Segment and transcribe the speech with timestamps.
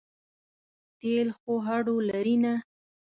[0.99, 2.53] تېل خو هډو لري نه.